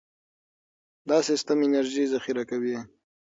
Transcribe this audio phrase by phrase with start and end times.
[1.09, 2.77] دا سیستم انرژي ذخیره کوي.